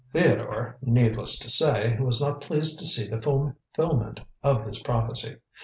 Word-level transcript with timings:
Theodore, 0.13 0.79
needless 0.81 1.37
to 1.37 1.47
say, 1.47 1.95
was 1.99 2.19
not 2.19 2.41
pleased 2.41 2.79
to 2.79 2.87
see 2.87 3.07
the 3.07 3.21
fulfilment 3.21 4.21
of 4.41 4.65
his 4.65 4.79
prophecy. 4.79 5.35